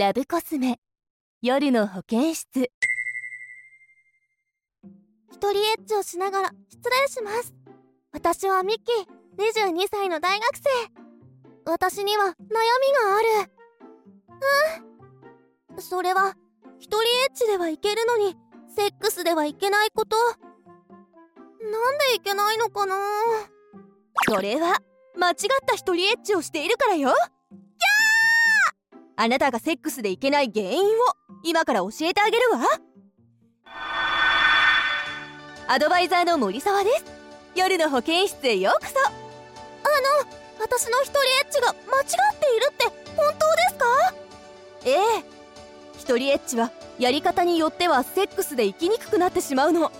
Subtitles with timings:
[0.00, 0.78] ラブコスメ。
[1.42, 2.70] 夜の保健室。
[5.30, 7.54] 一人エッチをしながら失礼します。
[8.10, 10.62] 私はミッキー22歳の大学生。
[11.70, 12.64] 私には悩みが
[13.18, 13.52] ある。
[15.74, 15.78] う。
[15.78, 16.34] んそれは
[16.78, 18.36] 一人エッチではいけるのに
[18.74, 20.16] セックスではいけないこと。
[20.16, 22.96] なんでいけないのかな。
[24.30, 24.78] それは
[25.18, 25.36] 間違っ
[25.66, 27.12] た一人エッチをしているからよ。
[29.22, 30.82] あなたがセックスでいけない原因を
[31.42, 32.60] 今から教えてあげるわ。
[35.68, 37.04] アドバイザーの森沢です。
[37.54, 38.98] 夜の保健室へようこそ。
[39.06, 43.84] あの私の一人エッチが間違っているって本当ですか？
[44.86, 44.96] ええ。
[45.98, 49.92] 一人エッチはやり方によってはセックスで生きにくくなってしまうの。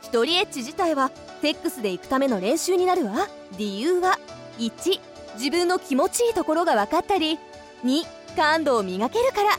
[0.00, 1.12] 一人エッチ自体は
[1.42, 3.28] セックスで行くための練習になるわ。
[3.56, 4.18] 理由は
[4.58, 5.00] 1
[5.36, 7.38] 自分の気持ちいいところが分かったり。
[7.84, 9.50] 2感度を磨けるから。
[9.50, 9.58] へえ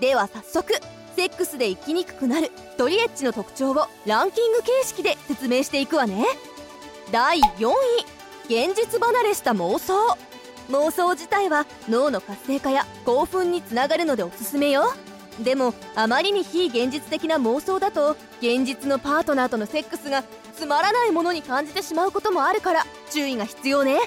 [0.00, 0.74] では早速
[1.16, 6.26] セックスで生きにくくなるトリエッチの特徴をランキング形式で説明していくわね。
[7.10, 10.16] 第4位現実離れした妄想。
[10.68, 14.92] 妄想自体は脳の活性化や興奮につながるのでおすすめよ。
[15.42, 20.24] でもあまりに非現実的な妄想だと現実のパートナーとのセックスが
[20.56, 23.98] つまらないものに感じてしまうこともあるから注意が必要ね。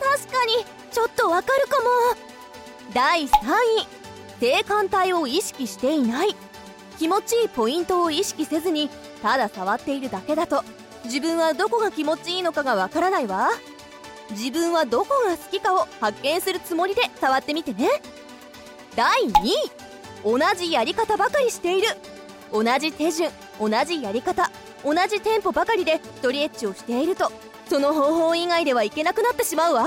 [0.00, 0.64] 確かに
[0.98, 1.88] ちょっとわかるかも。
[2.92, 3.30] 第3位。
[4.40, 6.34] 性感帯を意識していない。
[6.98, 8.90] 気持ちいいポイントを意識せずに
[9.22, 10.64] ただ触っているだけだと。
[11.04, 13.50] 自分はどこが気持ちいいのかがわからないわ。
[14.32, 17.88] 自分はどこが好きかを発見するつもりで触ってみてね。
[18.96, 19.54] 第2位。
[20.24, 21.90] 同じやり方ばかりしている。
[22.52, 23.30] 同じ手順。
[23.60, 24.50] 同じやり方。
[24.84, 27.30] 同じテンポばかりでストリエッチをしていると。
[27.70, 29.86] その方法以外ではいけなくなってしまうわ。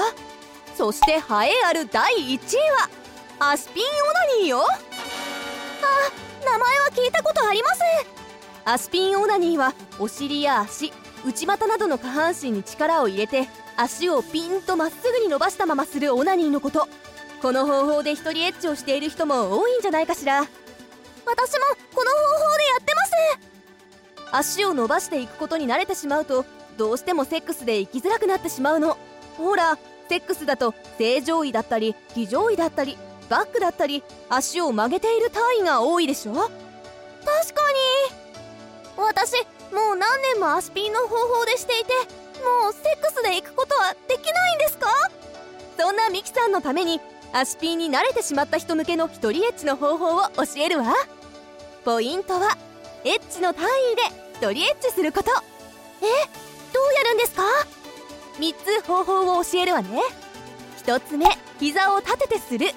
[0.76, 1.22] そして栄え
[1.66, 2.38] ある第1位
[3.40, 4.62] はアスピンオナニーよ。
[4.62, 4.66] あ
[6.46, 7.88] 名前は聞いたことありません
[8.66, 10.92] アスピンオナニーはお尻や足
[11.26, 16.88] 内股などの下半身に力を入れて足をピンとまっすぐに伸ばしたままするオナニーのこと。
[17.42, 20.42] この方法で一人エッチをしている人も多いんじゃないかしら。
[20.42, 20.50] 私も
[21.96, 22.18] この方
[22.52, 23.12] 法でやってます。
[24.32, 26.46] 足を伸ばしていくことに慣れてしまうと
[26.78, 28.98] どうしてもセックスで生きづらくなってしまうの。
[29.38, 29.78] ほら
[30.12, 32.98] セックスだと正常位だったり非常位だったり
[33.30, 36.34] バックだったり足を曲げている単位が多いでしょ？
[36.34, 36.52] 確か
[38.98, 39.02] に。
[39.02, 39.36] 私
[39.74, 41.94] もう何年もアスピンの方法でしていて
[42.44, 44.90] もうセックスで行くことはできないんですか？
[45.78, 47.00] そんなミキさんのために
[47.32, 50.94] アスピンに慣れてしまった人向けの一人エッチの方法を教えるわ。
[51.86, 52.58] ポイントは
[53.06, 54.02] エッチの単位で
[54.34, 55.30] 一人エッチすること。
[56.02, 56.04] え
[56.74, 57.44] どうやるんですか？
[58.40, 60.02] 3つ方法を教えるわね。
[60.86, 61.26] 1つ目
[61.60, 62.68] 膝を立ててする。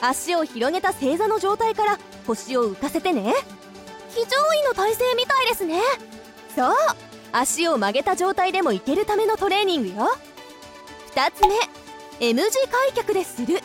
[0.00, 3.34] 足を広げた正座の状態から腰を浮かせてね。
[4.10, 5.80] 非常位の体勢みたいですね。
[6.54, 6.74] そう
[7.32, 10.16] 足を曲げた状態でもいけるためのトレーニングよ。
[11.14, 11.54] 2つ目
[12.20, 13.60] M 字開脚でする。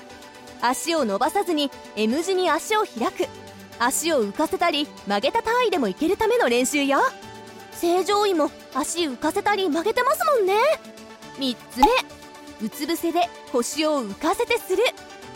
[0.62, 3.28] 足を伸ばさずに M 字に足を開く。
[3.78, 7.00] 足を浮かせたり曲げた単位でもいけるための練習よ。
[7.74, 10.56] 正常位も足浮かせたり曲げてますもんね。
[11.40, 11.88] 3つ目。
[12.62, 14.84] うつ伏せで腰を浮かせてする。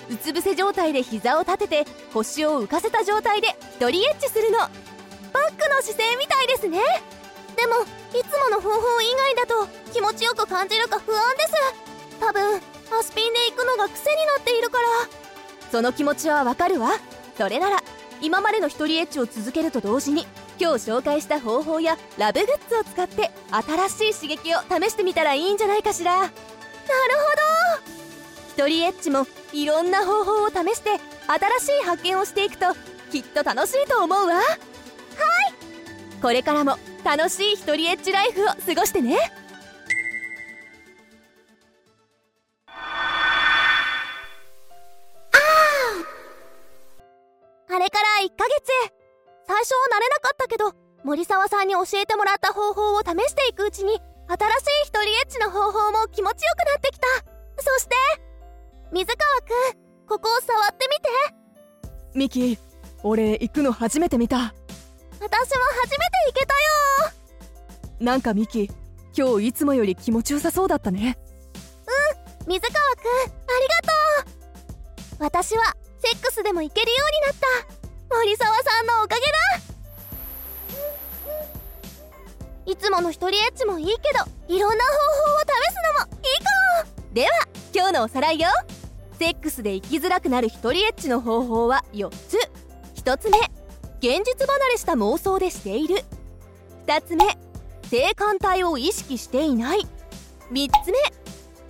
[0.09, 4.59] うつ伏せ状態で膝を立てて腰を浮かせた状態でドリエッチするの。
[4.59, 6.79] バックの姿勢みたいですね。
[7.55, 11.53] でもいつもの方法以外だと気持ちよく感じるか不安です。
[12.19, 14.87] 多分アスピンで行くのが癖になっているから。
[15.71, 16.89] その気持ちはわかるわ。
[17.37, 17.83] それなら
[18.23, 20.25] 今までの一人エッチを続けると同時に
[20.57, 26.21] 今日紹介した方法やラブグッズを使って新しい刺激を試してみたらいいんじゃないかしら。
[26.21, 27.93] なるほど。
[28.53, 30.91] 一人エッチもいろんな方法を試して
[31.59, 32.73] 新しい発見をしていくと
[33.11, 34.35] きっと楽しいと思うわ。
[34.35, 34.45] はい。
[36.21, 39.17] これからも楽しい一人エッチライフを過ごしてね。
[49.93, 50.73] 最初は慣れなかったけど
[51.03, 54.01] 森沢さんに教えてもらった方法を試していくうちに新しい
[54.85, 57.07] 一人エッチの方法も気持ちよくなってきた。
[57.59, 57.95] そして
[58.91, 61.09] 水川くんここを触ってみて。
[62.15, 62.57] ミキ
[63.03, 64.37] 俺行くの初めて見た。
[64.37, 65.29] 私も
[65.81, 67.13] 初めて行けたよ。
[67.99, 68.71] なんかミキ
[69.15, 71.17] 今日いつもより気持ちよさそうだったね。
[72.45, 75.23] うん水川くんありがとう。
[75.23, 78.15] 私はセックスでも行けるようになった。
[78.15, 79.72] 森沢さんのおかげだ
[82.65, 86.49] いつもの一人エッチもいいけどいろんな方法を試すのもいいか
[86.85, 87.13] も。
[87.13, 87.29] では
[87.75, 88.47] 今日のおさらいよ。
[89.19, 92.37] セックスで生きづらくなる一人エッチの方法は4つ。
[93.03, 93.37] 1つ目
[93.99, 96.03] 現実離れした妄想でしている。
[96.87, 97.37] 2つ目
[97.89, 99.87] 性感帯を意識していない。
[100.51, 100.99] 3つ目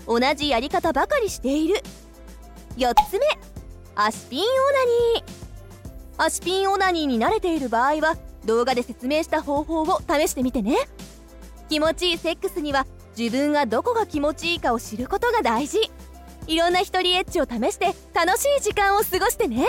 [0.07, 1.81] 同じやり方ばかりしている。
[2.77, 3.25] 4つ目
[3.95, 4.49] 足ピンオナ
[5.19, 5.43] ニー。
[6.17, 10.77] 足ピンオナニーに慣れている場合は動画で説明した方法を試してみてね。
[11.69, 12.85] 気持ちいいセックスには
[13.17, 15.91] 自分がどこが気持ちいいかを知ることが大事。
[16.47, 19.65] いろんな一人エッチを試して楽しい時間を過ごしてね。